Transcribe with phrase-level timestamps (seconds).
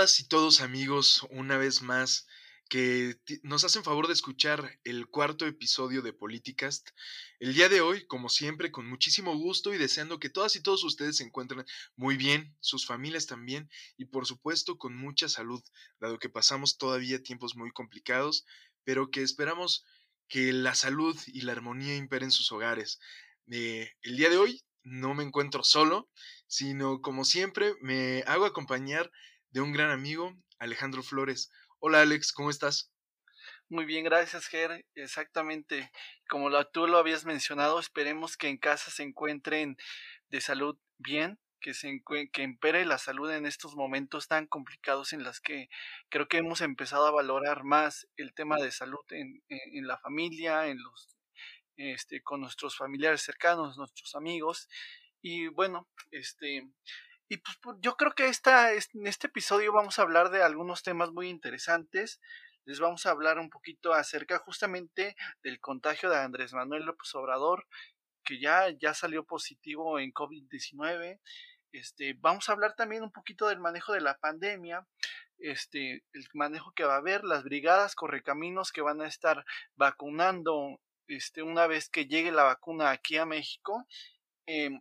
[0.00, 2.26] y todos amigos, una vez más,
[2.70, 6.88] que nos hacen favor de escuchar el cuarto episodio de Politicast.
[7.38, 10.84] El día de hoy, como siempre, con muchísimo gusto y deseando que todas y todos
[10.84, 11.66] ustedes se encuentren
[11.96, 15.62] muy bien, sus familias también, y por supuesto con mucha salud,
[16.00, 18.46] dado que pasamos todavía tiempos muy complicados,
[18.84, 19.84] pero que esperamos
[20.28, 23.00] que la salud y la armonía imperen sus hogares.
[23.50, 26.08] Eh, el día de hoy no me encuentro solo,
[26.46, 29.12] sino como siempre me hago acompañar
[29.50, 31.50] de un gran amigo, Alejandro Flores.
[31.80, 32.92] Hola Alex, ¿cómo estás?
[33.68, 34.86] Muy bien, gracias Ger.
[34.94, 35.90] Exactamente,
[36.28, 39.76] como tú lo habías mencionado, esperemos que en casa se encuentren
[40.28, 45.24] de salud bien, que, se que impere la salud en estos momentos tan complicados en
[45.24, 45.68] los que
[46.08, 50.68] creo que hemos empezado a valorar más el tema de salud en, en la familia,
[50.68, 51.16] en los,
[51.76, 54.68] este, con nuestros familiares cercanos, nuestros amigos.
[55.22, 56.66] Y bueno, este,
[57.30, 61.12] y pues yo creo que esta, en este episodio vamos a hablar de algunos temas
[61.12, 62.20] muy interesantes.
[62.64, 65.14] Les vamos a hablar un poquito acerca justamente
[65.44, 67.68] del contagio de Andrés Manuel López Obrador,
[68.24, 71.20] que ya, ya salió positivo en COVID-19.
[71.70, 74.84] Este, vamos a hablar también un poquito del manejo de la pandemia,
[75.38, 79.44] este, el manejo que va a haber, las brigadas correcaminos que van a estar
[79.76, 83.86] vacunando este, una vez que llegue la vacuna aquí a México.
[84.46, 84.80] Em,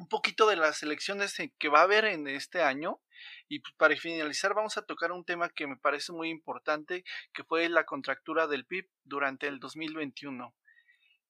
[0.00, 3.02] un poquito de las elecciones que va a haber en este año.
[3.48, 7.44] Y pues, para finalizar vamos a tocar un tema que me parece muy importante, que
[7.44, 10.54] fue la contractura del PIB durante el 2021.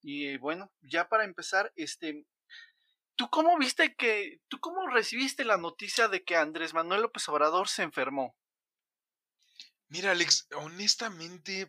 [0.02, 2.24] Y bueno, ya para empezar, este,
[3.16, 7.68] ¿tú cómo viste que, tú cómo recibiste la noticia de que Andrés Manuel López Obrador
[7.68, 8.36] se enfermó?
[9.88, 11.62] Mira, Alex, honestamente,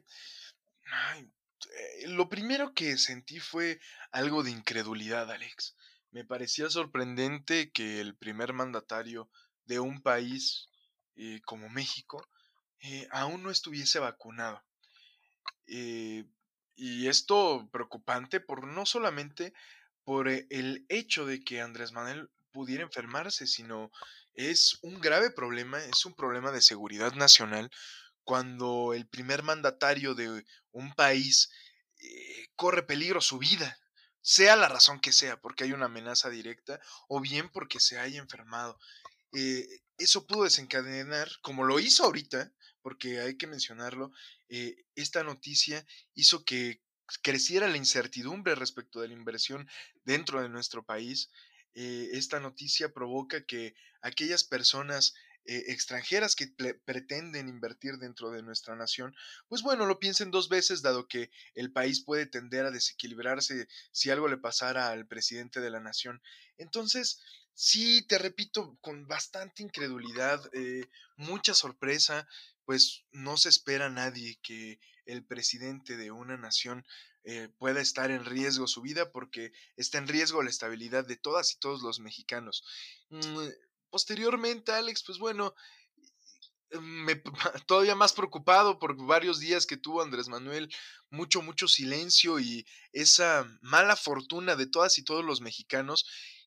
[1.73, 3.79] eh, lo primero que sentí fue
[4.11, 5.75] algo de incredulidad, Alex.
[6.11, 9.29] Me parecía sorprendente que el primer mandatario
[9.65, 10.67] de un país
[11.15, 12.27] eh, como México
[12.81, 14.61] eh, aún no estuviese vacunado.
[15.67, 16.25] Eh,
[16.75, 19.53] y esto preocupante por no solamente
[20.03, 23.89] por el hecho de que Andrés Manuel pudiera enfermarse, sino
[24.33, 27.71] es un grave problema, es un problema de seguridad nacional
[28.25, 31.51] cuando el primer mandatario de un país
[32.55, 33.77] corre peligro su vida
[34.21, 38.19] sea la razón que sea, porque hay una amenaza directa o bien porque se haya
[38.19, 38.79] enfermado.
[39.33, 39.67] Eh,
[39.97, 42.51] eso pudo desencadenar, como lo hizo ahorita,
[42.81, 44.11] porque hay que mencionarlo,
[44.49, 46.81] eh, esta noticia hizo que
[47.21, 49.67] creciera la incertidumbre respecto de la inversión
[50.03, 51.29] dentro de nuestro país.
[51.73, 55.13] Eh, esta noticia provoca que aquellas personas
[55.45, 56.47] eh, extranjeras que
[56.85, 59.15] pretenden invertir dentro de nuestra nación,
[59.47, 64.09] pues bueno, lo piensen dos veces, dado que el país puede tender a desequilibrarse si
[64.11, 66.21] algo le pasara al presidente de la nación.
[66.57, 67.21] Entonces,
[67.53, 70.85] sí, te repito, con bastante incredulidad, eh,
[71.15, 72.27] mucha sorpresa,
[72.65, 76.85] pues no se espera nadie que el presidente de una nación
[77.23, 81.53] eh, pueda estar en riesgo su vida porque está en riesgo la estabilidad de todas
[81.53, 82.63] y todos los mexicanos.
[83.09, 83.47] Mm,
[83.91, 85.53] posteriormente, Alex, pues bueno,
[86.79, 87.15] me,
[87.67, 90.73] todavía más preocupado por varios días que tuvo Andrés Manuel,
[91.09, 96.05] mucho, mucho silencio y esa mala fortuna de todas y todos los mexicanos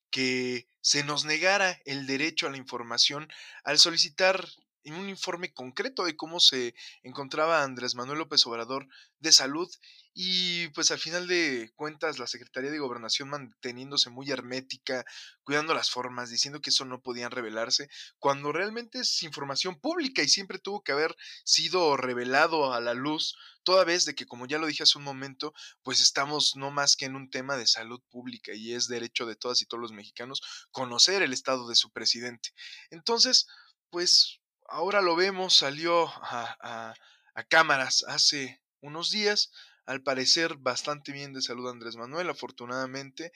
[0.09, 3.27] que se nos negara el derecho a la información
[3.63, 4.47] al solicitar
[4.93, 8.87] un informe concreto de cómo se encontraba Andrés Manuel López Obrador
[9.19, 9.69] de salud
[10.17, 15.03] y pues al final de cuentas la Secretaría de Gobernación manteniéndose muy hermética,
[15.43, 20.29] cuidando las formas, diciendo que eso no podían revelarse, cuando realmente es información pública y
[20.29, 24.57] siempre tuvo que haber sido revelado a la luz, toda vez de que como ya
[24.57, 25.53] lo dije hace un momento,
[25.83, 29.35] pues estamos no más que en un tema de salud pública y es derecho de
[29.35, 30.41] todas y todos los mexicanos
[30.71, 32.53] conocer el estado de su presidente.
[32.89, 33.47] Entonces,
[33.89, 36.93] pues ahora lo vemos, salió a,
[37.33, 39.51] a, cámaras hace unos días,
[39.85, 43.31] al parecer bastante bien de salud Andrés Manuel, afortunadamente,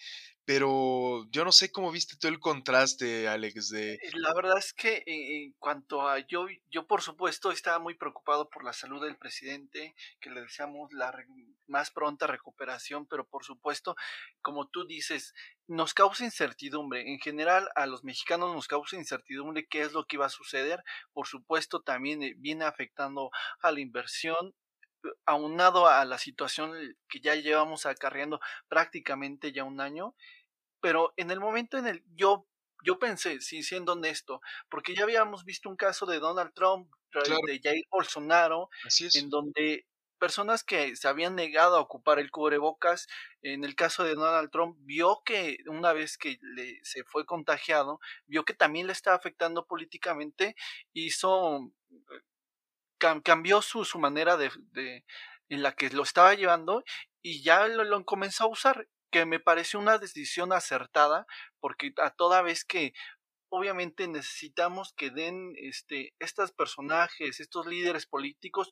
[0.50, 3.94] pero yo no sé cómo viste todo el contraste, Alex, de...
[3.94, 8.50] Eh, la verdad es que en, cuanto a yo, yo por supuesto estaba muy preocupado
[8.50, 11.13] por la salud del presidente, que le deseamos la
[11.68, 13.96] más pronta recuperación, pero por supuesto,
[14.42, 15.36] como tú dices,
[15.68, 17.12] nos causa incertidumbre.
[17.13, 20.84] En general, a los mexicanos nos causa incertidumbre qué es lo que iba a suceder.
[21.13, 23.30] Por supuesto, también eh, viene afectando
[23.62, 24.56] a la inversión
[25.29, 26.73] aunado a la situación
[27.07, 30.15] que ya llevamos acarreando prácticamente ya un año,
[30.81, 32.47] pero en el momento en el yo
[32.83, 36.89] yo pensé, sí, siendo honesto, porque ya habíamos visto un caso de Donald Trump,
[37.45, 38.69] de Jair Bolsonaro,
[39.15, 39.85] en donde
[40.19, 43.07] personas que se habían negado a ocupar el cubrebocas,
[43.41, 47.99] en el caso de Donald Trump, vio que una vez que le, se fue contagiado,
[48.27, 50.55] vio que también le estaba afectando políticamente,
[50.93, 51.71] hizo,
[53.24, 55.06] cambió su, manera de, de,
[55.50, 56.84] en la que lo estaba llevando
[57.22, 61.25] y ya lo, lo comenzó a usar que me pareció una decisión acertada,
[61.60, 62.94] porque a toda vez que
[63.50, 68.69] obviamente necesitamos que den este, estos personajes, estos líderes políticos,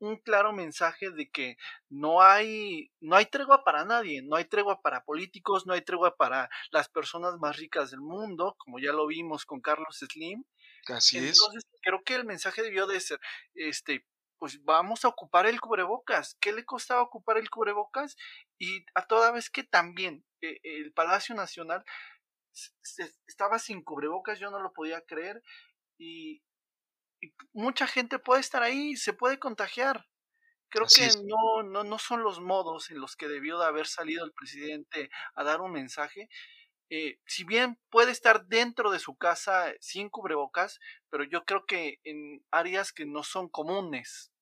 [0.00, 1.56] un claro mensaje de que
[1.88, 6.16] no hay, no hay tregua para nadie, no hay tregua para políticos, no hay tregua
[6.16, 10.44] para las personas más ricas del mundo, como ya lo vimos con Carlos Slim.
[10.88, 13.20] Así Entonces, creo que el mensaje debió de ser,
[13.54, 14.06] este,
[14.38, 16.36] pues vamos a ocupar el cubrebocas.
[16.40, 18.16] ¿Qué le costaba ocupar el cubrebocas?
[18.58, 21.84] Y a toda vez que también eh, el Palacio Nacional
[23.26, 25.42] estaba sin cubrebocas, yo no lo podía creer.
[25.98, 26.42] Y,
[27.52, 30.06] mucha gente puede estar ahí, se puede contagiar.
[30.68, 34.24] Creo que no, no, no son los modos en los que debió de haber salido
[34.24, 36.28] el presidente a dar un mensaje.
[36.90, 40.78] Eh, si bien puede estar dentro de su casa sin cubrebocas,
[41.10, 44.32] pero yo creo que en áreas que no son comunes.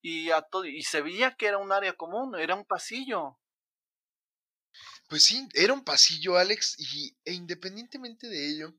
[0.00, 3.38] Y, a y se veía que era un área común, era un pasillo.
[5.08, 8.74] Pues sí, era un pasillo, Alex, y e independientemente de ello,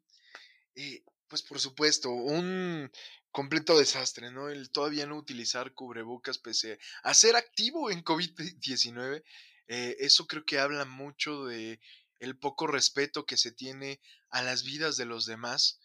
[0.75, 2.91] eh, pues por supuesto, un
[3.31, 4.50] completo desastre, ¿no?
[4.50, 9.23] El todavía no utilizar cubrebocas pese a ser activo en COVID-19,
[9.67, 11.79] eh, eso creo que habla mucho de
[12.19, 13.99] el poco respeto que se tiene
[14.29, 15.79] a las vidas de los demás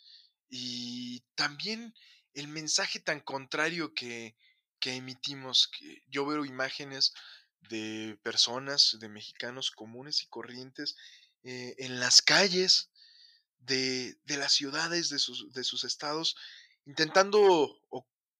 [0.48, 1.94] y también
[2.34, 4.36] el mensaje tan contrario que,
[4.80, 5.70] que emitimos.
[6.08, 7.14] Yo veo imágenes
[7.68, 10.96] de personas, de mexicanos comunes y corrientes
[11.44, 12.90] eh, en las calles
[13.60, 16.36] de, de las ciudades, de sus, de sus estados,
[16.84, 17.80] intentando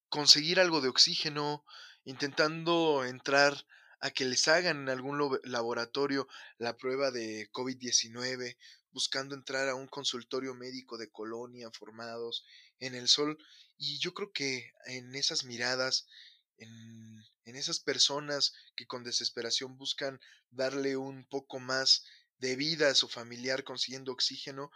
[0.09, 1.65] conseguir algo de oxígeno,
[2.05, 3.67] intentando entrar
[4.03, 6.27] a que les hagan en algún laboratorio
[6.59, 8.57] la prueba de COVID-19,
[8.91, 12.45] buscando entrar a un consultorio médico de colonia formados
[12.81, 13.39] en el sol.
[13.79, 16.09] Y yo creo que en esas miradas,
[16.59, 20.21] en, en esas personas que con desesperación buscan
[20.51, 22.05] darle un poco más
[22.39, 24.73] de vida a su familiar consiguiendo oxígeno,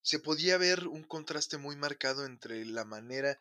[0.00, 3.38] se podía ver un contraste muy marcado entre la manera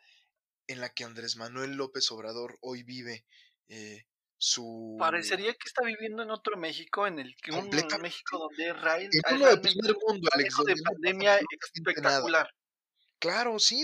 [0.67, 3.25] en la que Andrés Manuel López Obrador hoy vive
[3.69, 4.05] eh,
[4.39, 4.95] su...
[4.97, 7.69] Parecería que está viviendo en otro México, en el que un
[8.01, 11.39] México donde Israel en uno primer mundo, Alex, de pandemia
[11.75, 12.49] espectacular.
[13.19, 13.83] Claro, sí,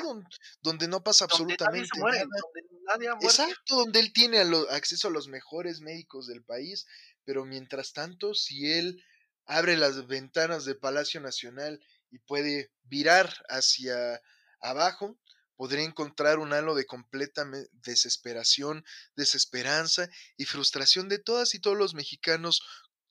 [0.61, 2.19] donde, no pasa absolutamente nada.
[2.19, 6.87] Donde nadie ha Exacto, donde él tiene acceso a los mejores médicos del país,
[7.25, 9.03] pero mientras tanto, si él
[9.45, 11.81] abre las ventanas de Palacio Nacional
[12.11, 14.21] y puede virar hacia
[14.61, 15.19] abajo,
[15.55, 18.85] podría encontrar un halo de completa desesperación,
[19.15, 22.61] desesperanza y frustración de todas y todos los mexicanos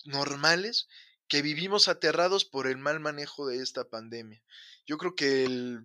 [0.05, 0.88] normales
[1.29, 4.43] que vivimos aterrados por el mal manejo de esta pandemia.
[4.87, 5.81] Yo creo que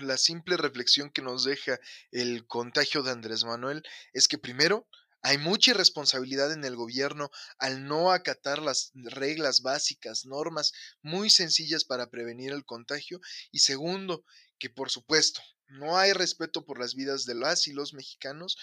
[0.00, 1.80] la simple reflexión que nos deja
[2.12, 3.82] el contagio de Andrés Manuel
[4.12, 4.86] es que primero
[5.22, 10.72] hay mucha irresponsabilidad en el gobierno al no acatar las reglas básicas, normas
[11.02, 13.20] muy sencillas para prevenir el contagio.
[13.50, 14.24] Y segundo,
[14.58, 15.40] que por supuesto
[15.74, 18.56] no hay respeto por las vidas de las y los mexicanos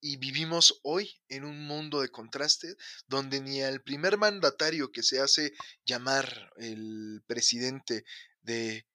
[0.00, 2.74] y vivimos hoy en un mundo de contraste
[3.06, 5.52] donde ni el primer mandatario que se hace
[5.84, 8.04] llamar el presidente
[8.42, 8.86] de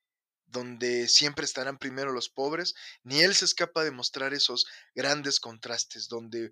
[0.48, 2.74] donde siempre estarán primero los pobres,
[3.04, 6.52] ni él se escapa de mostrar esos grandes contrastes, donde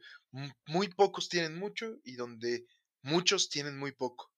[0.66, 2.66] muy pocos tienen mucho y donde
[3.02, 4.35] muchos tienen muy poco.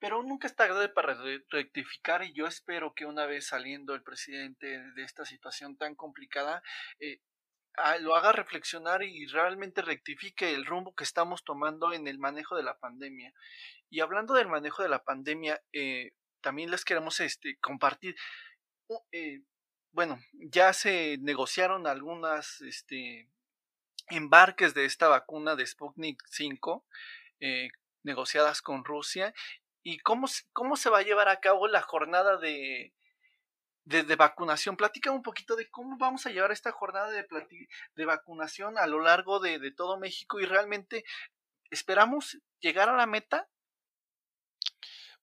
[0.00, 1.18] Pero nunca está tarde para
[1.50, 6.62] rectificar y yo espero que una vez saliendo el presidente de esta situación tan complicada,
[7.00, 7.20] eh,
[7.76, 12.56] ah, lo haga reflexionar y realmente rectifique el rumbo que estamos tomando en el manejo
[12.56, 13.32] de la pandemia.
[13.90, 18.14] Y hablando del manejo de la pandemia, eh, también les queremos este, compartir.
[19.10, 19.42] Eh,
[19.92, 23.28] bueno, ya se negociaron algunas este,
[24.10, 26.86] embarques de esta vacuna de Sputnik 5
[28.02, 29.34] negociadas con Rusia
[29.90, 32.92] y cómo, cómo se va a llevar a cabo la jornada de,
[33.84, 34.76] de, vacunación.
[34.76, 37.26] Platica un poquito de cómo vamos a llevar esta jornada de,
[37.94, 41.06] de vacunación a lo largo de, de, todo México y realmente
[41.70, 43.48] esperamos llegar a la meta.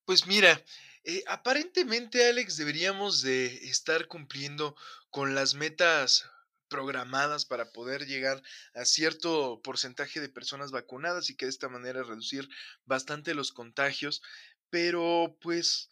[0.04, 0.60] Pues mira,
[1.04, 4.76] eh, aparentemente Alex deberíamos de estar cumpliendo
[5.12, 6.28] con las metas
[6.68, 8.42] programadas para poder llegar
[8.74, 12.50] a cierto porcentaje de personas vacunadas y que de esta manera reducir
[12.86, 14.22] bastante los contagios
[14.70, 15.90] pero pues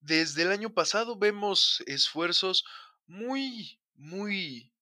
[0.00, 2.64] desde el año pasado vemos esfuerzos
[3.06, 4.72] muy, muy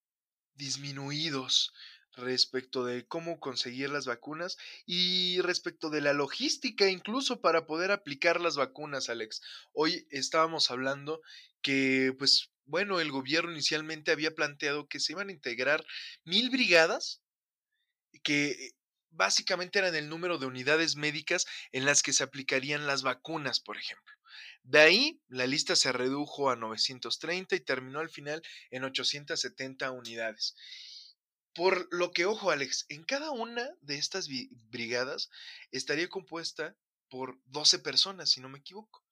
[0.54, 1.72] disminuidos
[2.18, 8.40] respecto de cómo conseguir las vacunas y respecto de la logística incluso para poder aplicar
[8.40, 9.40] las vacunas, Alex.
[9.72, 11.22] Hoy estábamos hablando
[11.62, 15.84] que, pues, bueno, el gobierno inicialmente había planteado que se iban a integrar
[16.24, 17.22] mil brigadas
[18.22, 18.72] que
[19.10, 23.76] básicamente eran el número de unidades médicas en las que se aplicarían las vacunas, por
[23.76, 24.14] ejemplo.
[24.62, 30.54] De ahí, la lista se redujo a 930 y terminó al final en 870 unidades.
[31.54, 34.28] Por lo que, ojo, Alex, en cada una de estas
[34.70, 35.30] brigadas
[35.72, 36.76] estaría compuesta
[37.08, 39.02] por 12 personas, si no me equivoco.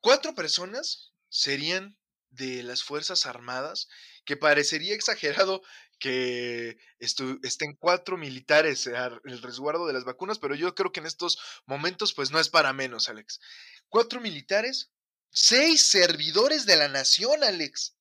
[0.00, 1.96] Cuatro personas serían
[2.34, 3.88] de las Fuerzas Armadas,
[4.24, 5.62] que parecería exagerado
[5.98, 6.76] que
[7.42, 12.12] estén cuatro militares el resguardo de las vacunas, pero yo creo que en estos momentos
[12.12, 13.40] pues no es para menos, Alex.
[13.88, 14.90] Cuatro militares,
[15.30, 17.96] seis servidores de la nación, Alex.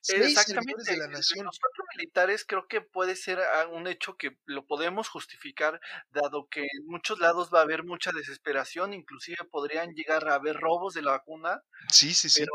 [0.00, 1.46] Seis servidores de la nación.
[1.46, 3.40] Los cuatro militares creo que puede ser
[3.72, 8.10] un hecho que lo podemos justificar, dado que en muchos lados va a haber mucha
[8.12, 11.62] desesperación, inclusive podrían llegar a haber robos de la vacuna.
[11.88, 12.40] Sí, sí, sí.
[12.40, 12.52] Pero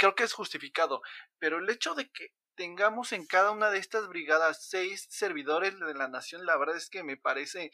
[0.00, 1.02] creo que es justificado.
[1.38, 5.94] Pero el hecho de que tengamos en cada una de estas brigadas seis servidores de
[5.94, 7.70] la nación, la verdad es que me parece,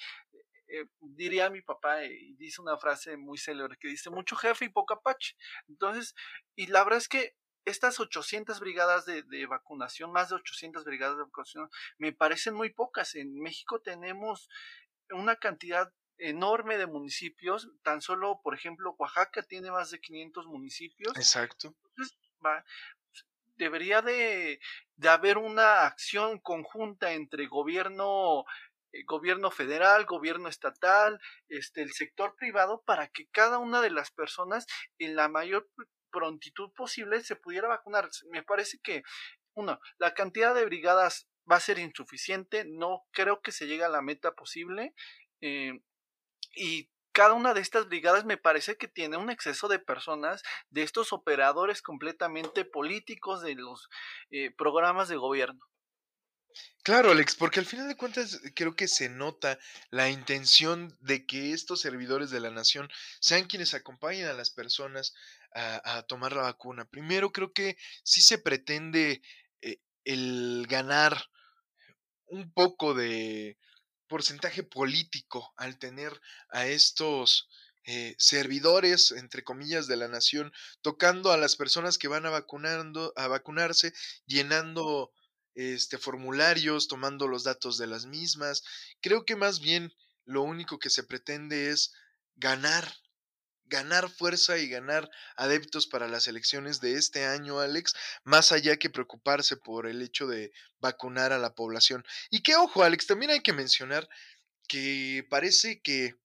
[0.68, 4.71] eh, diría mi papá, y dice una frase muy célebre que dice, mucho jefe y
[4.71, 5.37] poco apache.
[5.68, 6.14] Entonces,
[6.56, 11.16] y la verdad es que estas 800 brigadas de, de, vacunación, más de 800 brigadas
[11.16, 13.14] de vacunación, me parecen muy pocas.
[13.14, 14.49] En México tenemos
[15.11, 21.16] una cantidad enorme de municipios, tan solo, por ejemplo, Oaxaca tiene más de 500 municipios.
[21.16, 21.75] Exacto.
[21.90, 22.64] Entonces, va,
[23.56, 24.61] debería de,
[24.96, 28.44] de haber una acción conjunta entre gobierno
[28.92, 34.11] eh, gobierno federal, gobierno estatal, este, el sector privado, para que cada una de las
[34.11, 34.66] personas
[34.99, 35.68] en la mayor
[36.11, 38.08] prontitud posible se pudiera vacunar.
[38.30, 39.02] Me parece que,
[39.54, 43.88] uno, la cantidad de brigadas va a ser insuficiente, no creo que se llegue a
[43.88, 44.94] la meta posible.
[45.40, 45.80] Eh,
[46.56, 50.82] y cada una de estas brigadas me parece que tiene un exceso de personas, de
[50.82, 53.88] estos operadores completamente políticos de los
[54.30, 55.66] eh, programas de gobierno.
[56.82, 59.58] Claro, Alex, porque al final de cuentas creo que se nota
[59.90, 65.14] la intención de que estos servidores de la nación sean quienes acompañen a las personas
[65.54, 66.84] a, tomar la vacuna.
[66.84, 69.22] Primero, creo que sí se pretende
[69.62, 71.30] eh, el ganar
[72.26, 73.56] un poco de,
[74.08, 76.20] porcentaje político al tener
[76.50, 77.48] a estos
[77.84, 83.12] eh, servidores, entre comillas, de la nación, tocando a las personas que van a, vacunando,
[83.16, 83.92] a vacunarse,
[84.26, 85.12] llenando
[85.54, 88.64] este, formularios, tomando los datos de las mismas.
[89.00, 89.94] Creo que más bien
[90.25, 91.92] lo único que se pretende es
[92.34, 92.92] ganar
[93.66, 97.94] ganar fuerza y ganar adeptos para las elecciones de este año, Alex,
[98.25, 102.04] más allá que preocuparse por el hecho de vacunar a la población.
[102.30, 104.08] Y que ojo, Alex, también hay que mencionar
[104.68, 106.16] que parece que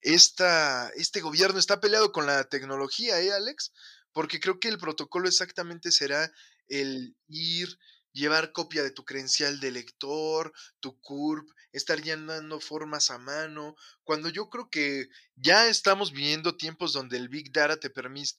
[0.00, 3.72] esta, este gobierno está peleado con la tecnología, ¿eh, Alex?
[4.12, 6.32] Porque creo que el protocolo exactamente será
[6.68, 7.78] el ir
[8.18, 14.28] llevar copia de tu credencial de lector, tu CURP, estar llenando formas a mano, cuando
[14.28, 17.90] yo creo que ya estamos viviendo tiempos donde el Big Data te,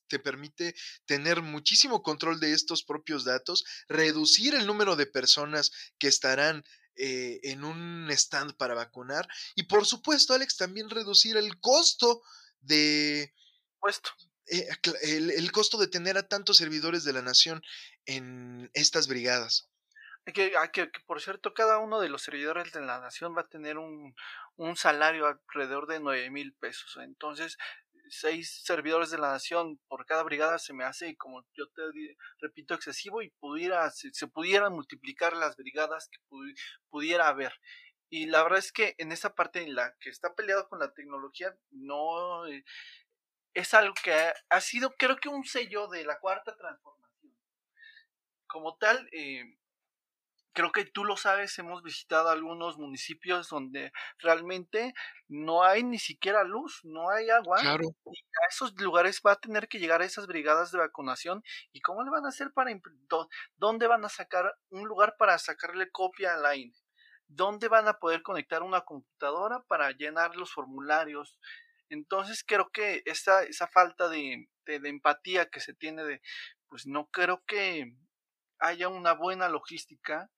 [0.08, 6.08] te permite tener muchísimo control de estos propios datos, reducir el número de personas que
[6.08, 6.64] estarán
[6.96, 12.22] eh, en un stand para vacunar y por supuesto, Alex, también reducir el costo
[12.60, 13.34] de...
[13.80, 14.10] Puesto.
[14.52, 14.68] Eh,
[15.04, 17.62] el, el, costo de tener a tantos servidores de la nación
[18.10, 19.70] en estas brigadas.
[20.26, 23.78] Que, que, por cierto, cada uno de los servidores de la nación va a tener
[23.78, 24.16] un,
[24.58, 26.98] un salario alrededor de 9 mil pesos.
[27.02, 27.58] Entonces,
[28.10, 31.82] seis servidores de la nación por cada brigada se me hace, como yo te
[32.40, 36.20] repito, excesivo y pudiera, se, se pudieran multiplicar las brigadas que
[36.90, 37.54] pudiera haber.
[38.10, 40.94] Y la verdad es que en esa parte en la que está peleado con la
[40.94, 42.64] tecnología, no eh,
[43.54, 44.14] es algo que
[44.50, 47.09] ha, sido, creo que un sello de la cuarta transformación.
[48.50, 49.60] Como tal, eh,
[50.54, 54.94] creo que tú lo sabes, hemos visitado algunos municipios donde realmente
[55.28, 57.60] no hay ni siquiera luz, no hay agua.
[57.62, 57.84] Claro.
[58.06, 61.44] Y a esos lugares va a tener que llegar esas brigadas de vacunación.
[61.72, 62.72] ¿Y cómo le van a hacer para...
[63.56, 66.74] ¿Dónde van a sacar un lugar para sacarle copia a la INE?
[67.28, 71.38] ¿Dónde van a poder conectar una computadora para llenar los formularios?
[71.88, 76.22] Entonces creo que esa, esa falta de, de, de empatía que se tiene de,
[76.68, 77.94] pues no creo que
[78.60, 80.30] haya una buena logística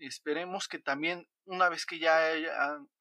[0.00, 2.18] Esperemos que también, una vez que ya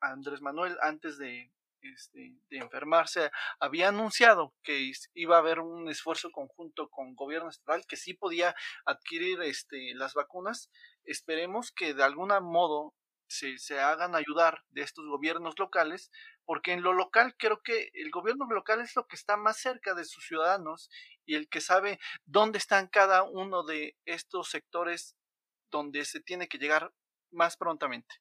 [0.02, 1.50] Andrés Manuel, antes de,
[1.82, 7.86] este, de enfermarse, había anunciado que iba a haber un esfuerzo conjunto con gobierno estatal
[7.88, 8.54] que sí podía
[8.86, 10.70] adquirir este, las vacunas.
[11.06, 12.94] Esperemos que de algún modo
[13.28, 16.12] se, se, hagan ayudar de estos gobiernos locales,
[16.44, 19.94] porque en lo local creo que el gobierno local es lo que está más cerca
[19.94, 20.90] de sus ciudadanos
[21.30, 25.16] y el que sabe dónde están cada uno de estos sectores
[25.70, 26.92] donde se tiene que llegar
[27.30, 28.16] más prontamente.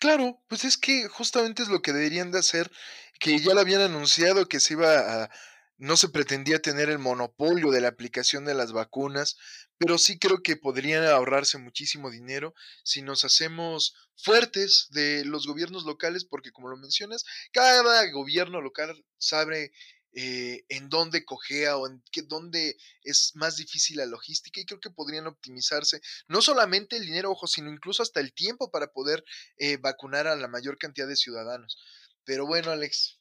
[0.00, 2.72] Claro, pues es que justamente es lo que deberían de hacer,
[3.20, 5.30] que ya lo habían anunciado que se iba a,
[5.76, 9.36] no se pretendía tener el monopolio de la aplicación de las vacunas,
[9.78, 15.84] pero sí creo que podrían ahorrarse muchísimo dinero si nos hacemos fuertes de los gobiernos
[15.84, 19.72] locales, porque como lo mencionas, cada gobierno local sabe
[20.16, 24.78] eh, en dónde cojea o en qué, dónde es más difícil la logística y creo
[24.78, 29.24] que podrían optimizarse no solamente el dinero, ojo, sino incluso hasta el tiempo para poder
[29.56, 31.78] eh, vacunar a la mayor cantidad de ciudadanos.
[32.24, 33.18] Pero bueno, Alex,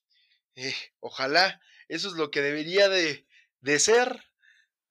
[0.56, 3.26] eh, ojalá, eso es lo que debería de,
[3.62, 4.24] de ser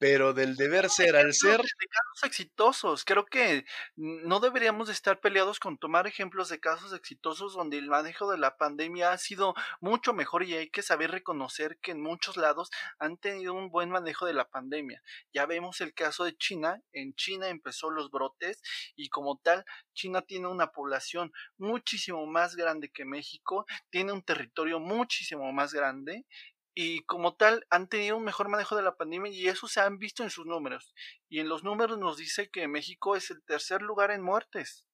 [0.02, 1.58] pero del deber ser al ser.
[1.58, 3.04] De casos exitosos.
[3.04, 8.28] Creo que no deberíamos estar peleados con tomar ejemplos de casos exitosos donde el manejo
[8.28, 12.36] de la pandemia ha sido mucho mejor y hay que saber reconocer que en muchos
[12.36, 12.68] lados
[12.98, 15.00] han tenido un buen manejo de la pandemia.
[15.32, 16.82] Ya vemos el caso de China.
[16.92, 18.60] En China empezó los brotes
[18.96, 24.80] y como tal, China tiene una población muchísimo más grande que México, tiene un territorio
[24.80, 26.26] muchísimo más grande
[26.74, 29.98] y como tal han tenido un mejor manejo de la pandemia y eso se han
[29.98, 30.94] visto en sus números.
[31.28, 34.86] Y en los números nos dice que México es el tercer lugar en muertes.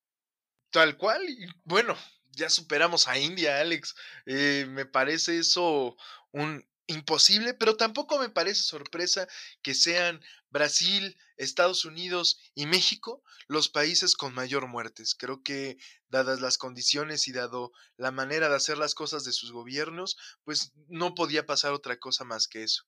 [0.70, 1.96] Tal cual, y bueno,
[2.30, 3.94] ya superamos a India, Alex.
[4.26, 5.96] Eh, me parece eso
[6.32, 9.28] un imposible, pero tampoco me parece sorpresa
[9.62, 15.14] que sean Brasil, Estados Unidos y México los países con mayor muertes.
[15.14, 15.78] Creo que
[16.08, 20.72] dadas las condiciones y dado la manera de hacer las cosas de sus gobiernos, pues
[20.88, 22.84] no podía pasar otra cosa más que eso.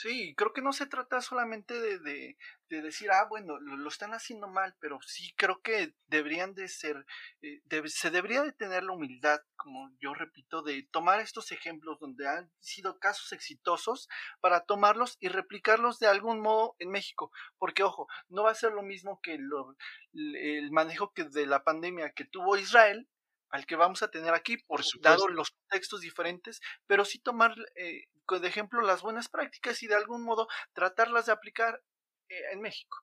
[0.00, 2.36] Sí, creo que no se trata solamente de, de,
[2.68, 7.04] de decir, ah, bueno, lo, están haciendo mal, pero sí creo que deberían de ser,
[7.42, 12.28] eh, se debería de tener la humildad, como yo repito, de tomar estos ejemplos donde
[12.28, 14.08] han sido casos exitosos
[14.40, 18.70] para tomarlos y replicarlos de algún modo en México, porque ojo, no va a ser
[18.70, 23.08] lo mismo que el manejo que de la pandemia que tuvo Israel
[23.50, 28.04] al que vamos a tener aquí, por, dado los contextos diferentes, pero sí tomar eh,
[28.40, 31.82] de ejemplo las buenas prácticas y de algún modo tratarlas de aplicar
[32.28, 32.98] eh, en México.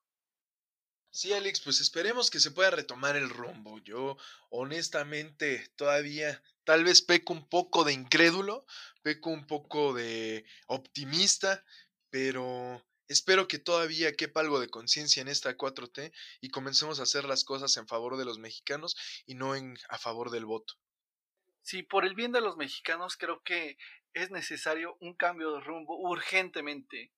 [1.09, 3.79] Sí, Alex, pues esperemos que se pueda retomar el rumbo.
[3.79, 4.17] Yo,
[4.49, 8.65] honestamente, todavía tal vez peco un poco de incrédulo,
[9.01, 11.63] peco un poco de optimista,
[12.09, 17.25] pero Espero que todavía quepa algo de conciencia en esta 4T y comencemos a hacer
[17.25, 20.73] las cosas en favor de los mexicanos y no en a favor del voto.
[21.61, 23.77] Sí, por el bien de los mexicanos creo que
[24.13, 27.11] es necesario un cambio de rumbo urgentemente.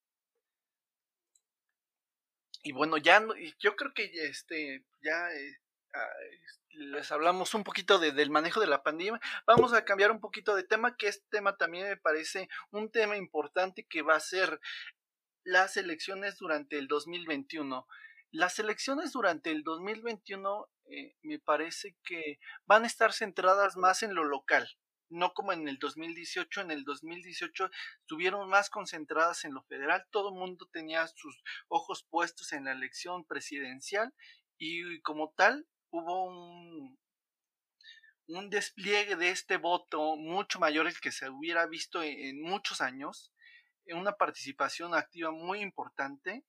[2.63, 3.25] Y bueno, ya
[3.59, 5.57] yo creo que este ya eh,
[5.93, 6.09] ah,
[6.71, 9.19] les hablamos un poquito del manejo de la pandemia.
[9.45, 13.17] Vamos a cambiar un poquito de tema, que este tema también me parece un tema
[13.17, 14.59] importante que va a ser
[15.47, 17.87] las elecciones durante el 2021.
[18.31, 24.13] Las elecciones durante el 2021 eh, me parece que van a estar centradas más en
[24.13, 24.67] lo local,
[25.09, 26.61] no como en el 2018.
[26.61, 27.69] En el 2018
[28.01, 32.73] estuvieron más concentradas en lo federal, todo el mundo tenía sus ojos puestos en la
[32.73, 34.13] elección presidencial
[34.57, 36.99] y como tal hubo un,
[38.27, 43.31] un despliegue de este voto mucho mayor el que se hubiera visto en muchos años
[43.93, 46.45] una participación activa muy importante,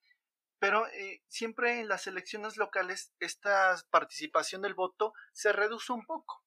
[0.59, 6.45] pero eh, siempre en las elecciones locales esta participación del voto se reduce un poco.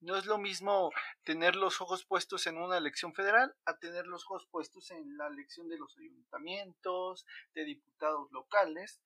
[0.00, 0.90] No es lo mismo
[1.24, 5.26] tener los ojos puestos en una elección federal a tener los ojos puestos en la
[5.26, 9.02] elección de los ayuntamientos, de diputados locales,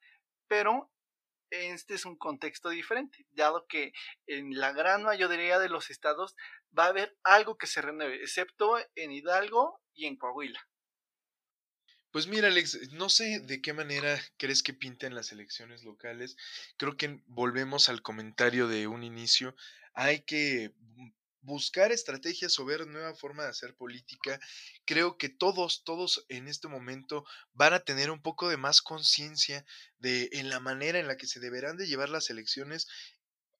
[0.49, 0.91] pero
[1.49, 3.93] este es un contexto diferente, dado que
[4.27, 6.37] en la gran mayoría de los estados
[6.77, 10.61] va a haber algo que se renueve, excepto en Hidalgo y en Coahuila.
[12.13, 16.37] Pues mira, Alex, no sé de qué manera crees que pinten las elecciones locales.
[16.77, 19.57] Creo que volvemos al comentario de un inicio.
[19.95, 20.75] Hay que
[21.41, 24.39] buscar estrategias o ver nueva forma de hacer política.
[24.85, 29.65] Creo que todos, todos en este momento van a tener un poco de más conciencia
[29.99, 32.89] de en la manera en la que se deberán de llevar las elecciones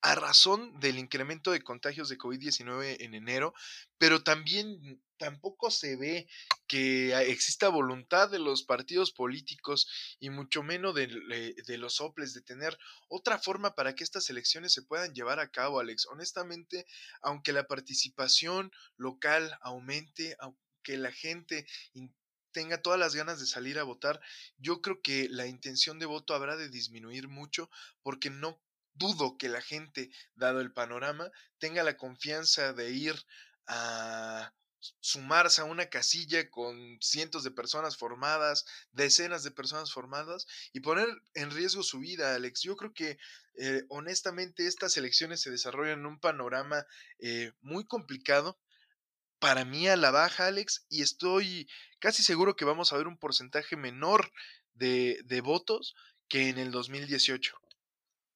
[0.03, 3.55] a razón del incremento de contagios de COVID-19 en enero,
[3.99, 6.27] pero también tampoco se ve
[6.67, 11.07] que exista voluntad de los partidos políticos y mucho menos de,
[11.65, 12.77] de, los soples de tener
[13.09, 16.07] otra forma para que estas elecciones se puedan llevar a cabo, Alex.
[16.07, 16.87] Honestamente,
[17.21, 21.69] aunque la participación local aumente, aunque la gente
[22.51, 24.21] tenga todas las ganas de salir a votar,
[24.59, 27.71] yo creo que la intención de voto habrá de disminuir mucho
[28.03, 28.61] porque no
[28.95, 33.15] dudo que la gente, dado el panorama, tenga la confianza de ir
[33.69, 34.53] a
[35.01, 41.09] sumarse a una casilla con cientos de personas formadas, decenas de personas formadas y poner
[41.35, 42.63] en riesgo su vida, Alex.
[42.63, 43.19] Yo creo que
[43.55, 46.87] eh, honestamente estas elecciones se desarrollan en un panorama
[47.19, 48.59] eh, muy complicado.
[49.39, 51.69] Para mí a la baja, Alex, y estoy
[51.99, 54.33] casi seguro que vamos a ver un porcentaje menor
[54.75, 55.95] de, de votos
[56.29, 57.63] que en el 2018.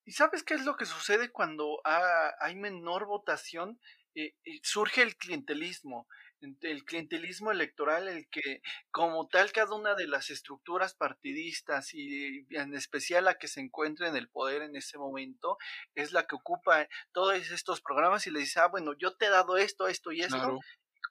[0.06, 3.80] ¿Y sabes qué es lo que sucede cuando hay menor votación?
[4.14, 6.08] Eh, surge el clientelismo,
[6.40, 12.74] el clientelismo electoral, el que como tal cada una de las estructuras partidistas y en
[12.74, 15.58] especial la que se encuentra en el poder en ese momento
[15.94, 19.30] es la que ocupa todos estos programas y le dice, ah, bueno, yo te he
[19.30, 20.58] dado esto, esto y esto,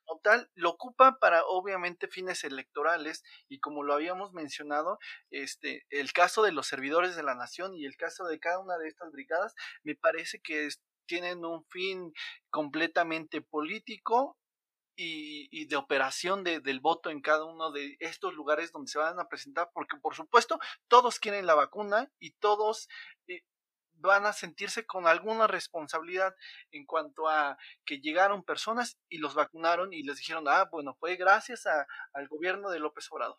[0.06, 5.00] como tal, lo ocupa para obviamente fines electorales y como lo habíamos mencionado,
[5.32, 8.78] este, el caso de los servidores de la nación y el caso de cada una
[8.78, 10.70] de estas brigadas, me parece que
[11.08, 12.14] tienen un fin
[12.50, 14.38] completamente político
[14.96, 19.28] y, de operación del voto en cada uno de estos lugares donde se van a
[19.28, 22.88] presentar, porque por supuesto todos quieren la vacuna y todos
[23.28, 23.44] eh,
[23.94, 26.36] van a sentirse con alguna responsabilidad
[26.72, 31.16] en cuanto a que llegaron personas y los vacunaron y les dijeron, ah, bueno, fue
[31.16, 33.38] gracias al gobierno de López Obrador.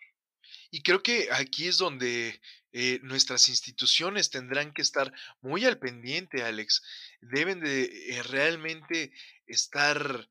[0.71, 2.41] Y creo que aquí es donde
[2.73, 6.83] eh, nuestras instituciones tendrán que estar muy al pendiente, Alex.
[7.21, 9.13] Deben de eh, realmente
[9.47, 10.29] estar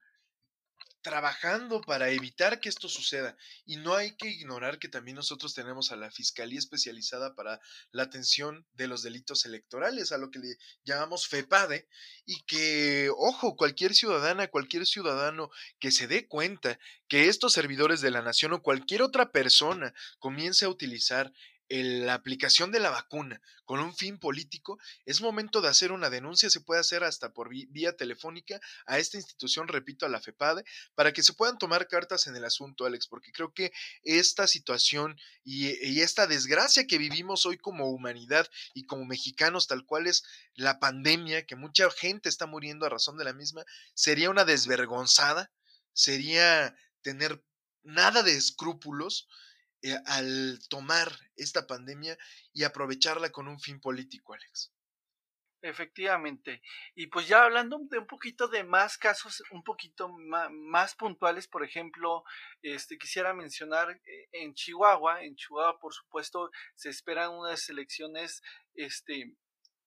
[1.06, 3.38] trabajando para evitar que esto suceda.
[3.64, 8.02] Y no hay que ignorar que también nosotros tenemos a la Fiscalía Especializada para la
[8.02, 11.88] Atención de los Delitos Electorales, a lo que le llamamos FEPADE,
[12.26, 18.10] y que, ojo, cualquier ciudadana, cualquier ciudadano que se dé cuenta que estos servidores de
[18.10, 21.32] la nación o cualquier otra persona comience a utilizar
[21.70, 26.50] la aplicación de la vacuna con un fin político, es momento de hacer una denuncia,
[26.50, 31.14] se puede hacer hasta por vía telefónica a esta institución, repito, a la FEPADE, para
[31.14, 33.72] que se puedan tomar cartas en el asunto, Alex, porque creo que
[34.04, 39.86] esta situación y, y esta desgracia que vivimos hoy como humanidad y como mexicanos, tal
[39.86, 40.24] cual es
[40.54, 45.52] la pandemia, que mucha gente está muriendo a razón de la misma, sería una desvergonzada,
[45.94, 47.44] sería tener
[47.84, 49.28] nada de escrúpulos
[49.86, 52.18] eh, al tomar esta pandemia
[52.54, 54.72] y aprovecharla con un fin político, Alex.
[55.62, 56.64] Efectivamente.
[56.96, 61.64] Y pues ya hablando de un poquito de más casos, un poquito más, puntuales, por
[61.64, 62.24] ejemplo,
[62.64, 68.42] este quisiera mencionar eh, en Chihuahua, en Chihuahua por supuesto se esperan unas elecciones
[68.74, 69.36] este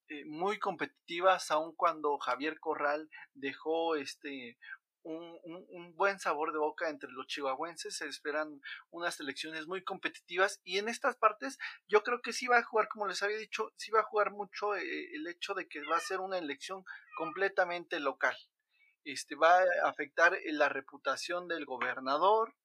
[0.07, 4.57] eh, muy competitivas, aun cuando Javier Corral dejó este
[5.03, 10.77] un, buen sabor de boca entre los chihuahuenses, se esperan unas elecciones muy competitivas y
[10.77, 11.57] en estas partes
[11.87, 14.31] yo creo que sí va a jugar, como les había dicho, sí va a jugar
[14.31, 16.83] mucho eh, el hecho de que va a ser una elección
[17.17, 18.35] completamente local.
[19.03, 22.55] Este va a afectar la reputación del gobernador,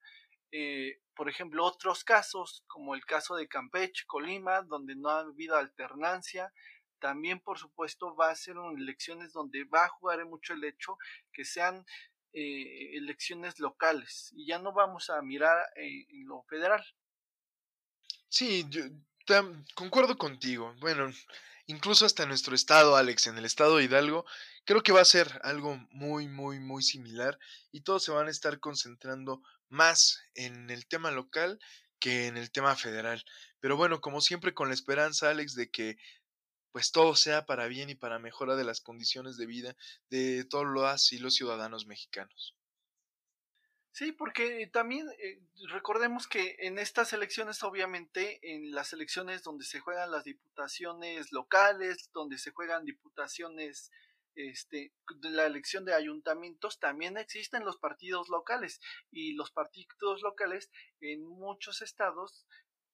[0.53, 5.57] eh, por ejemplo, otros casos, como el caso de Campeche, Colima, donde no ha habido
[5.57, 6.53] alternancia,
[7.01, 10.97] también por supuesto va a ser elecciones donde va a jugar mucho el hecho
[11.33, 11.85] que sean
[12.35, 16.85] eh, elecciones locales y ya no vamos a mirar eh, en lo federal.
[18.29, 18.83] Sí, yo
[19.75, 20.75] concuerdo contigo.
[20.81, 21.13] Bueno,
[21.67, 24.25] incluso hasta nuestro estado, Alex, en el estado de Hidalgo,
[24.65, 27.39] creo que va a ser algo muy, muy, muy similar
[27.71, 31.59] y todos se van a estar concentrando más en el tema local
[32.01, 33.25] que en el tema federal.
[33.61, 35.97] Pero bueno, como siempre con la esperanza, Alex, de que
[36.75, 39.77] pues todo sea para bien y para mejora de las condiciones de vida
[40.11, 42.57] de todos los y los ciudadanos mexicanos.
[43.93, 49.79] Sí, porque también eh, recordemos que en estas elecciones, obviamente, en las elecciones donde se
[49.79, 53.93] juegan las diputaciones locales, donde se juegan diputaciones,
[54.35, 58.81] este, la elección de ayuntamientos, también existen los partidos locales
[59.13, 62.49] y los partidos locales en muchos estados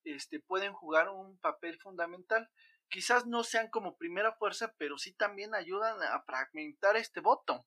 [0.05, 2.51] este, pueden jugar un papel fundamental
[2.91, 7.67] quizás no sean como primera fuerza, pero sí también ayudan a fragmentar este voto.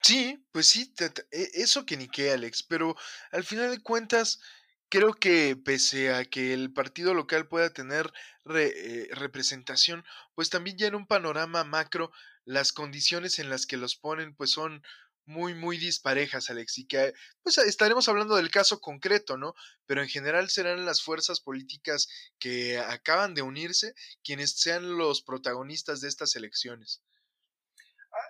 [0.00, 0.94] Sí, pues sí,
[1.30, 2.96] e, eso que ni qué, Alex, pero
[3.32, 4.40] al final de cuentas,
[4.88, 8.10] creo que pese a que el partido local pueda tener
[8.54, 12.10] eh, representación, pues también ya en un panorama macro,
[12.44, 14.82] las condiciones en las que los ponen pues son
[15.28, 17.12] muy, muy disparejas, Alex, y que
[17.42, 19.54] pues estaremos hablando del caso concreto, ¿no?
[19.86, 26.00] Pero en general serán las fuerzas políticas que acaban de unirse quienes sean los protagonistas
[26.00, 27.02] de estas elecciones.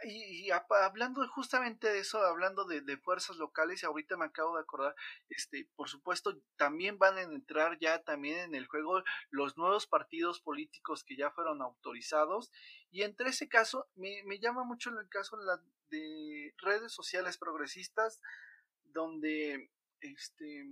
[0.04, 4.94] Y, hablando justamente de eso, hablando de, fuerzas locales, y ahorita me acabo de acordar,
[5.28, 10.40] este, por supuesto, también van a entrar ya también en el juego los nuevos partidos
[10.40, 12.50] políticos que ya fueron autorizados,
[12.90, 15.36] y entre ese caso, me, me llama mucho el caso
[15.90, 18.20] de redes sociales progresistas,
[18.84, 20.64] donde este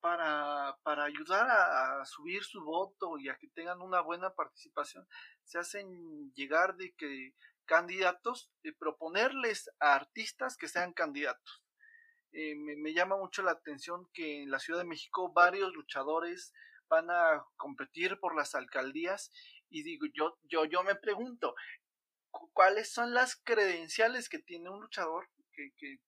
[0.00, 5.06] para, para ayudar a, subir su voto y a que tengan una buena participación,
[5.44, 7.34] se hacen llegar de que
[7.68, 11.62] candidatos, y proponerles a artistas que sean candidatos.
[12.32, 16.52] Eh, me, llama mucho la atención que en la Ciudad de México varios luchadores
[16.88, 19.30] van a competir por las alcaldías
[19.70, 21.54] y digo, yo, yo, yo me pregunto,
[22.52, 25.28] ¿cuáles son las credenciales que tiene un luchador?
[25.52, 26.00] Que, que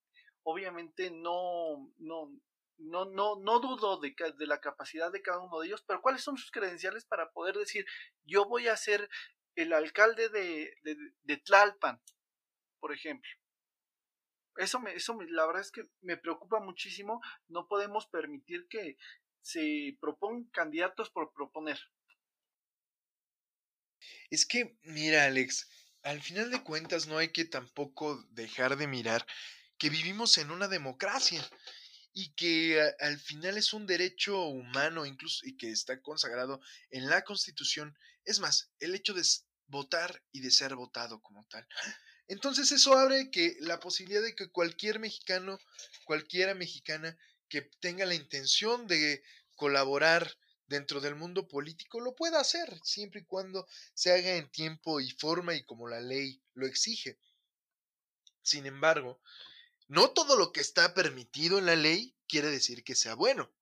[0.42, 2.30] obviamente no, no,
[2.78, 6.22] no, no, no dudo de, de, la capacidad de cada uno de ellos, pero ¿cuáles
[6.22, 7.84] son sus credenciales para poder decir,
[8.24, 9.08] yo voy a ser
[9.56, 10.74] el alcalde de,
[11.22, 12.00] de, Tlalpan,
[12.78, 13.30] por ejemplo.
[14.56, 17.20] Eso, me, eso la verdad es que me preocupa muchísimo.
[17.48, 18.96] No podemos permitir que
[19.42, 21.78] se propongan candidatos por proponer.
[24.30, 25.68] Es que, mira, Alex,
[26.02, 29.26] al final de cuentas no hay que tampoco dejar de mirar
[29.78, 31.42] que vivimos en una democracia
[32.12, 36.60] y que al final es un derecho humano incluso y que está consagrado
[36.90, 37.96] en la Constitución.
[38.30, 39.24] Es más, el hecho de
[39.66, 41.66] votar y de ser votado como tal.
[42.28, 45.58] Entonces eso abre que la posibilidad de que cualquier mexicano,
[46.04, 49.24] cualquiera mexicana que tenga la intención de
[49.56, 50.38] colaborar
[50.68, 55.10] dentro del mundo político lo pueda hacer, siempre y cuando se haga en tiempo y
[55.10, 57.18] forma y como la ley lo exige.
[58.42, 59.20] Sin embargo,
[59.88, 63.52] no todo lo que está permitido en la ley quiere decir que sea bueno.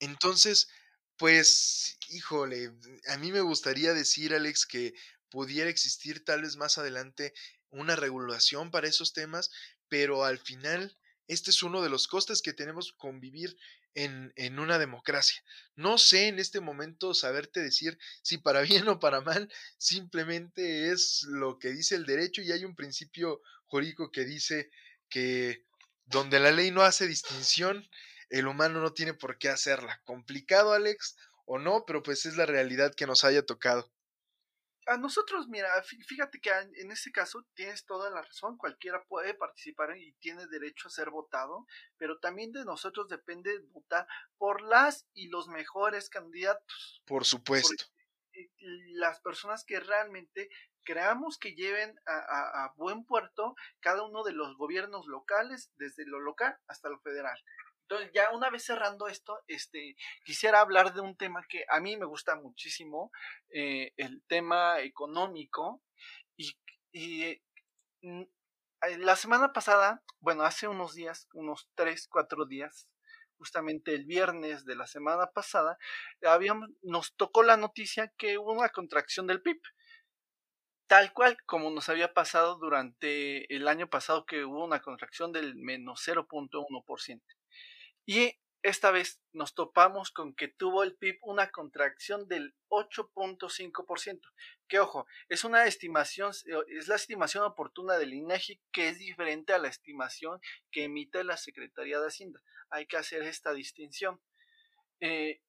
[0.00, 0.70] Entonces,
[1.18, 2.72] pues, híjole,
[3.08, 4.94] a mí me gustaría decir, Alex, que
[5.30, 7.34] pudiera existir tal vez más adelante
[7.70, 9.50] una regulación para esos temas,
[9.88, 13.56] pero al final este es uno de los costes que tenemos convivir
[13.94, 15.42] en, en, una democracia.
[15.76, 21.24] No sé en este momento saberte decir si para bien o para mal, simplemente es
[21.28, 24.70] lo que dice el derecho y hay un principio jurídico que dice
[25.10, 25.64] que
[26.06, 27.86] donde la ley no hace distinción,
[28.30, 30.00] el humano no tiene por qué hacerla.
[30.04, 33.90] Complicado, Alex, o no, pero pues es la realidad que nos haya tocado.
[34.86, 39.94] A nosotros, mira, fíjate que en este caso tienes toda la razón, cualquiera puede participar
[39.98, 41.66] y tiene derecho a ser votado,
[41.98, 44.06] pero también de nosotros depende votar
[44.38, 47.02] por las y los mejores candidatos.
[47.06, 47.84] Por supuesto.
[48.92, 50.48] las personas que realmente
[50.84, 56.56] creamos que lleven a, buen puerto cada uno de los gobiernos locales, desde lo local
[56.66, 57.38] hasta lo federal.
[57.90, 61.96] Entonces, ya una vez cerrando esto, este, quisiera hablar de un tema que a mí
[61.96, 63.10] me gusta muchísimo,
[63.48, 65.82] eh, el tema económico.
[66.36, 66.54] Y,
[66.92, 67.40] y
[68.02, 68.24] mm,
[68.98, 72.90] la semana pasada, bueno, hace unos días, unos tres, cuatro días,
[73.38, 75.78] justamente el viernes de la semana pasada,
[76.26, 79.62] habíamos, nos tocó la noticia que hubo una contracción del PIB
[80.88, 85.54] tal cual como nos había pasado durante el año pasado que hubo una contracción del
[85.54, 87.37] menos 0.1%.
[88.08, 94.20] Y esta vez nos topamos con que tuvo el PIB una contracción del 8.5%.
[94.66, 96.32] Que ojo, es una estimación,
[96.68, 100.40] es la estimación oportuna del INEGI que es diferente a la estimación
[100.70, 102.40] que emite la Secretaría de Hacienda.
[102.70, 104.22] Hay que hacer esta distinción.
[105.00, 105.42] Eh,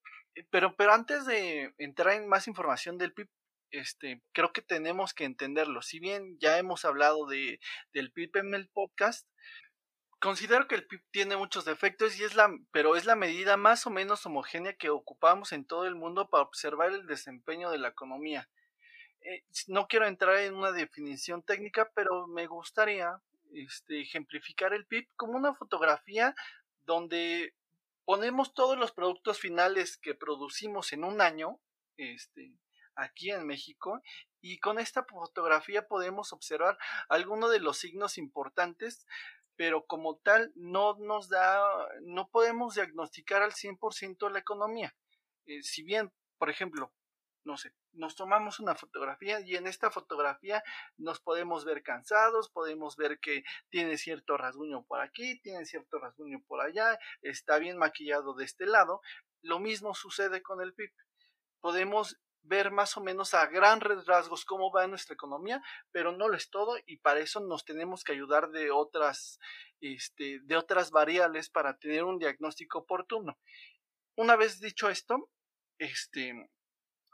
[0.50, 3.30] pero, pero antes de entrar en más información del PIB,
[3.72, 5.82] este, creo que tenemos que entenderlo.
[5.82, 7.62] Si bien ya hemos hablado de,
[7.94, 9.30] del PIB en el podcast,
[10.20, 13.86] considero que el PIB tiene muchos defectos y es la, pero es la medida más
[13.88, 17.90] o menos homogénea que ocupamos en todo el mundo para observar el desempeño de la
[17.90, 18.50] economía.
[19.22, 23.22] Eh, no quiero entrar en una definición técnica, pero me gustaría
[23.54, 26.36] este, ejemplificar el PIB como una fotografía
[26.86, 27.54] donde
[28.06, 31.60] ponemos todos los productos finales que producimos en un año,
[31.98, 32.54] este,
[32.96, 34.02] aquí en México
[34.42, 36.78] y con esta fotografía podemos observar
[37.08, 39.06] algunos de los signos importantes
[39.60, 41.60] pero como tal no nos da,
[42.04, 44.96] no podemos diagnosticar al 100% la economía.
[45.48, 46.94] Eh, si bien, por ejemplo,
[47.44, 50.64] no sé, nos tomamos una fotografía y en esta fotografía
[50.96, 56.42] nos podemos ver cansados, podemos ver que tiene cierto rasguño por aquí, tiene cierto rasguño
[56.48, 59.02] por allá, está bien maquillado de este lado.
[59.42, 60.94] Lo mismo sucede con el PIB.
[61.60, 62.18] Podemos
[62.50, 66.50] ver más o menos a grandes rasgos cómo va nuestra economía, pero no lo es
[66.50, 69.40] todo y para eso nos tenemos que ayudar de otras,
[69.80, 73.38] este, de otras variables para tener un diagnóstico oportuno.
[74.16, 75.30] Una vez dicho esto,
[75.78, 76.50] este,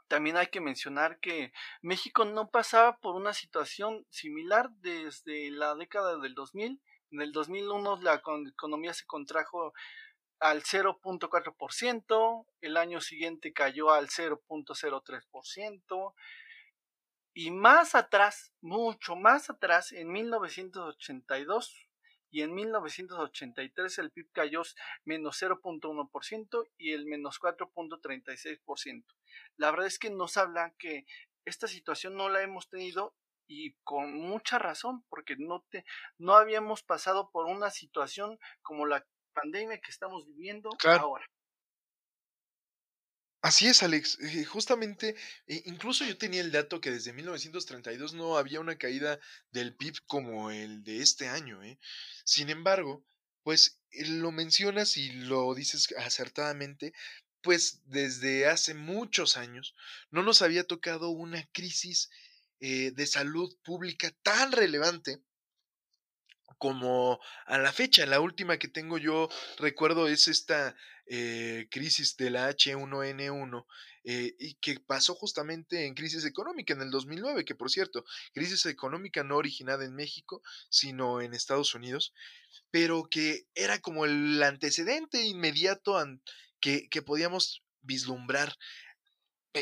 [0.08, 6.16] también hay que mencionar que México no pasaba por una situación similar desde la década
[6.18, 6.80] del 2000.
[7.10, 9.72] En el 2001 la economía se contrajo
[10.40, 16.14] al 0.4%, el año siguiente cayó al 0.03%,
[17.38, 21.86] y más atrás, mucho más atrás, en 1982
[22.30, 24.62] y en 1983 el PIB cayó
[25.04, 29.04] menos 0.1% y el menos 4.36%.
[29.56, 31.04] La verdad es que nos habla que
[31.44, 33.14] esta situación no la hemos tenido
[33.46, 35.84] y con mucha razón, porque no, te,
[36.18, 41.26] no habíamos pasado por una situación como la pandemia que estamos viviendo ahora.
[43.42, 44.18] Así es, Alex.
[44.20, 45.14] Eh, justamente,
[45.46, 49.20] e incluso yo tenía el dato que desde 1932 no había una caída
[49.52, 51.62] del PIB como el de este año.
[51.62, 51.78] ¿eh?
[52.24, 53.04] Sin embargo,
[53.44, 56.92] pues eh, lo mencionas y lo dices acertadamente,
[57.40, 59.76] pues desde hace muchos años
[60.10, 62.10] no nos había tocado una crisis
[62.58, 65.20] de salud pública tan relevante
[66.58, 68.06] como a la fecha.
[68.06, 70.74] La última que tengo yo recuerdo es esta
[71.06, 73.66] eh, crisis de la H1N1
[74.04, 78.66] eh, y que pasó justamente en crisis económica en el 2009, que por cierto, crisis
[78.66, 82.12] económica no originada en México, sino en Estados Unidos,
[82.70, 85.96] pero que era como el antecedente inmediato
[86.60, 88.56] que, que podíamos vislumbrar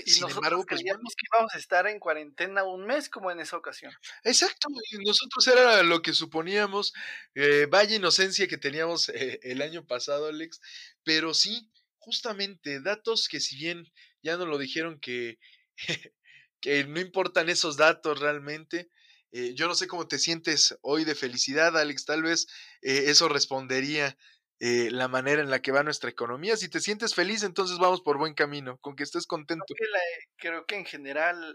[0.05, 3.41] y sin embargo, pues creíamos que íbamos a estar en cuarentena un mes como en
[3.41, 3.93] esa ocasión.
[4.23, 4.69] Exacto,
[5.05, 6.93] nosotros era lo que suponíamos,
[7.35, 10.61] eh, vaya inocencia que teníamos eh, el año pasado, Alex,
[11.03, 13.91] pero sí, justamente datos que si bien
[14.23, 15.39] ya nos lo dijeron que,
[16.61, 18.89] que no importan esos datos realmente,
[19.57, 22.47] yo no sé cómo te sientes hoy de felicidad, Alex, tal vez
[22.83, 24.17] eso respondería
[24.67, 26.57] eh, la manera en la que va nuestra economía.
[26.57, 29.67] Si te sientes feliz, entonces vamos por buen camino, con que estés contento.
[30.39, 31.55] Creo que, en general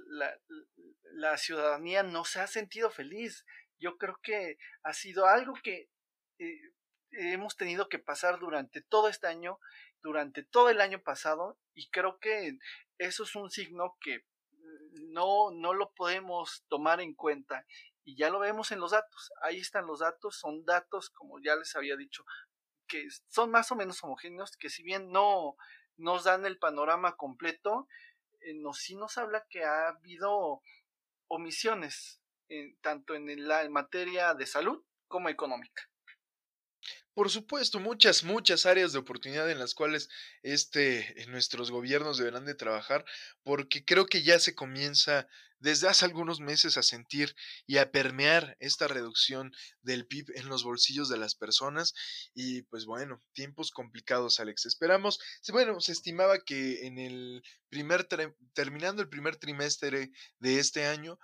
[1.13, 3.47] la, ciudadanía no se ha sentido feliz.
[3.79, 5.89] Yo creo que ha sido algo que
[6.37, 6.61] eh,
[7.13, 9.57] hemos tenido que pasar durante todo este año,
[10.03, 12.59] durante todo el año pasado, y creo que
[12.99, 14.23] eso es un signo que
[15.07, 17.65] no, no lo podemos tomar en cuenta
[18.03, 19.31] y ya lo vemos en los datos.
[19.41, 22.23] Ahí están los datos, son datos, como ya les había dicho,
[22.89, 25.55] que son más o menos homogéneos, que si bien no
[25.95, 27.87] nos dan el panorama completo,
[28.41, 30.61] eh, nos, sí nos habla que ha habido
[31.27, 32.21] omisiones,
[32.81, 35.83] tanto en la materia de salud como económica.
[37.13, 40.09] Por supuesto, muchas, muchas áreas de oportunidad en las cuales
[40.41, 43.03] este, nuestros gobiernos deberán de trabajar,
[43.43, 45.27] porque creo que ya se comienza
[45.59, 50.63] desde hace algunos meses a sentir y a permear esta reducción del PIB en los
[50.63, 51.93] bolsillos de las personas
[52.33, 54.65] y pues bueno, tiempos complicados, Alex.
[54.65, 55.19] Esperamos,
[55.51, 58.07] bueno, se estimaba que en el primer,
[58.53, 61.19] terminando el primer trimestre de este año,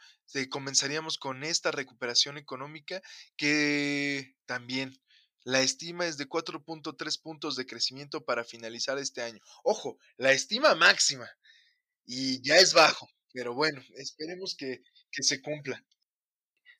[0.50, 3.02] comenzaríamos con esta recuperación económica
[3.38, 5.00] que también
[5.46, 9.40] la estima es de 4.3 puntos de crecimiento para finalizar este año.
[9.64, 11.30] Ojo, la estima máxima.
[12.04, 13.08] Y ya es bajo.
[13.32, 14.82] Pero bueno, esperemos que,
[15.12, 15.86] se cumpla.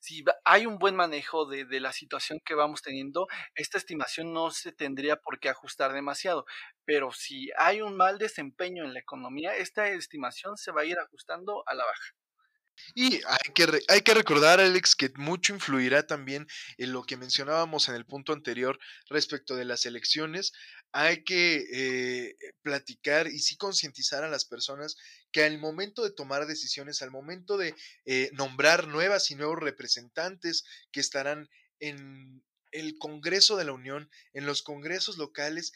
[0.00, 4.50] Si hay un buen manejo de, de, la situación que vamos teniendo, esta estimación no
[4.50, 6.44] se tendría por qué ajustar demasiado.
[6.84, 10.98] Pero si hay un mal desempeño en la economía, esta estimación se va a ir
[10.98, 12.14] ajustando a la baja.
[12.94, 16.46] Y hay que, hay que recordar, Alex, que mucho influirá también
[16.78, 20.52] en lo que mencionábamos en el punto anterior respecto de las elecciones.
[20.92, 24.96] Hay que eh, platicar y sí concientizar a las personas
[25.32, 30.64] que al momento de tomar decisiones, al momento de eh, nombrar nuevas y nuevos representantes
[30.92, 31.48] que estarán
[31.80, 35.72] en el Congreso de la Unión, en los congresos locales,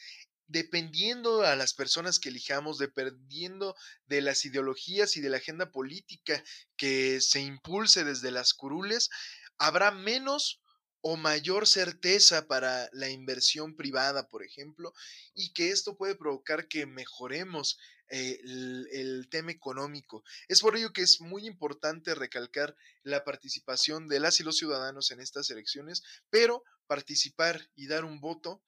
[0.51, 3.75] dependiendo a las personas que elijamos, dependiendo
[4.07, 6.43] de las ideologías y de la agenda política
[6.75, 9.09] que se impulse desde las curules,
[9.57, 10.61] habrá menos
[11.01, 14.93] o mayor certeza para la inversión privada, por ejemplo,
[15.33, 20.23] y que esto puede provocar que mejoremos eh, el, el, tema económico.
[20.47, 25.09] Es por ello que es muy importante recalcar la participación de las y los ciudadanos
[25.11, 28.61] en estas elecciones, pero participar y dar un voto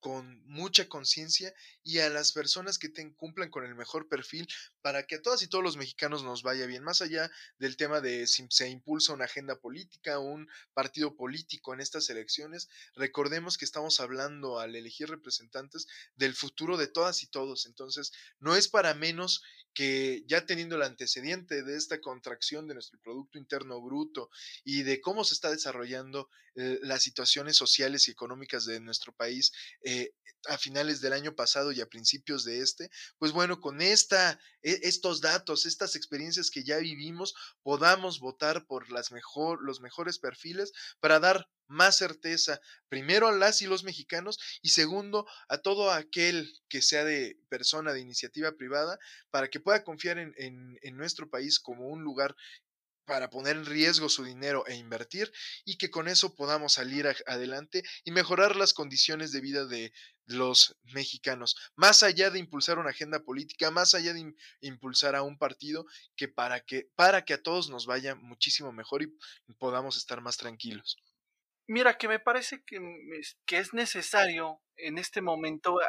[0.00, 4.48] con mucha conciencia y a las personas que cumplan con el mejor perfil
[4.82, 8.00] para que a todas y todos los mexicanos nos vaya bien, más allá del tema
[8.00, 13.64] de si se impulsa una agenda política un partido político en estas elecciones, recordemos que
[13.64, 18.94] estamos hablando al elegir representantes del futuro de todas y todos, entonces no es para
[18.94, 19.42] menos
[19.74, 24.30] que ya teniendo el antecedente de esta contracción de nuestro Producto Interno Bruto
[24.64, 29.52] y de cómo se está desarrollando eh, las situaciones sociales y económicas de nuestro país
[30.48, 34.80] a finales del año pasado y a principios de este, pues bueno, con esta, e,
[34.82, 41.20] estos datos, estas experiencias que ya vivimos, podamos votar por mejor, los mejores perfiles para
[41.20, 46.82] dar más certeza, primero a las y los mexicanos y segundo a todo aquel que
[46.82, 48.98] sea de persona de iniciativa privada
[49.30, 52.34] para que pueda confiar en, en nuestro país como un lugar
[53.10, 55.32] para poner en riesgo su dinero e invertir
[55.64, 59.92] y que con eso podamos salir adelante y mejorar las condiciones de vida de
[60.26, 65.38] los mexicanos, más allá de impulsar una agenda política, más allá de impulsar a un
[65.38, 69.12] partido que para que para que a todos nos vaya muchísimo mejor y
[69.58, 70.96] podamos estar más tranquilos.
[71.66, 72.78] Mira, que me parece que,
[73.44, 75.80] que es necesario en este momento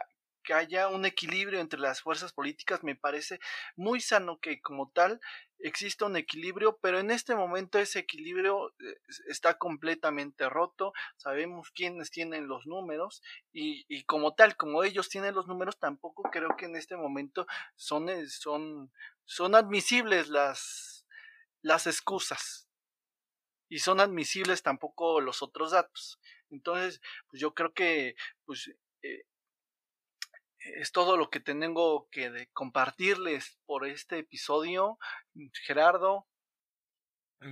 [0.44, 3.40] que haya un equilibrio entre las fuerzas políticas, me parece
[3.76, 5.20] muy sano que como tal
[5.60, 12.12] exista un equilibrio, pero en este momento ese equilibrio eh, está completamente roto, sabemos quiénes
[12.12, 13.22] tienen los números
[13.54, 17.46] y, y, como tal, como ellos tienen los números, tampoco creo que en este momento
[17.76, 18.92] son, eh, son,
[19.26, 21.06] son admisibles las,
[21.62, 22.68] las excusas
[23.70, 26.20] y son admisibles tampoco los otros datos.
[26.50, 28.16] Entonces, pues yo creo que
[28.46, 28.70] pues,
[29.02, 29.24] eh,
[30.64, 34.98] es todo lo que tengo que compartirles por este episodio.
[35.66, 36.28] Gerardo.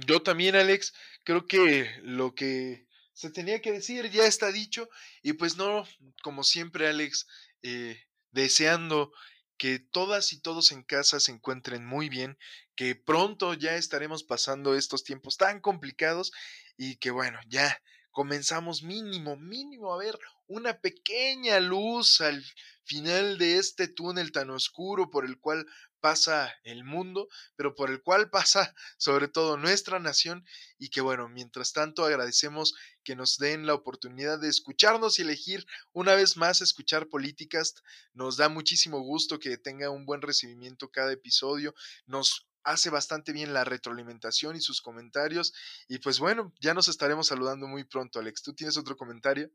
[0.05, 0.93] Yo también, Alex,
[1.23, 4.87] creo que lo que se tenía que decir ya está dicho
[5.21, 5.85] y pues no,
[6.21, 7.27] como siempre, Alex,
[7.63, 9.11] eh, deseando
[9.57, 12.37] que todas y todos en casa se encuentren muy bien,
[12.75, 16.31] que pronto ya estaremos pasando estos tiempos tan complicados
[16.77, 17.81] y que bueno, ya
[18.11, 20.17] comenzamos mínimo, mínimo a ver
[20.49, 22.43] una pequeña luz al
[22.83, 25.67] final de este túnel tan oscuro por el cual
[25.99, 30.43] pasa el mundo, pero por el cual pasa sobre todo nuestra nación
[30.79, 32.73] y que bueno, mientras tanto agradecemos
[33.03, 37.75] que nos den la oportunidad de escucharnos y elegir una vez más escuchar políticas.
[38.13, 41.75] Nos da muchísimo gusto que tenga un buen recibimiento cada episodio.
[42.07, 45.53] Nos hace bastante bien la retroalimentación y sus comentarios.
[45.87, 48.41] Y pues bueno, ya nos estaremos saludando muy pronto, Alex.
[48.41, 49.51] ¿Tú tienes otro comentario?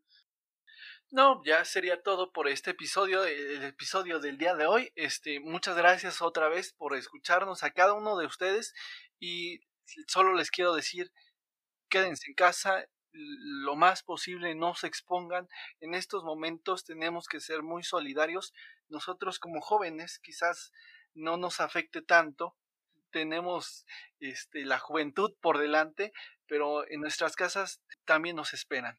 [1.11, 4.91] No, ya sería todo por este episodio, el episodio del día de hoy.
[4.97, 8.75] Este, muchas gracias otra vez por escucharnos a cada uno de ustedes
[9.21, 9.61] y
[10.09, 11.13] solo les quiero decir,
[11.89, 15.49] quédense en casa, lo más posible, no se expongan.
[15.81, 18.53] En estos momentos tenemos que ser muy solidarios.
[18.89, 20.73] Nosotros como jóvenes quizás
[21.15, 22.57] no nos afecte tanto,
[23.11, 23.87] tenemos
[24.19, 26.13] este, la juventud por delante,
[26.47, 28.99] pero en nuestras casas también nos esperan.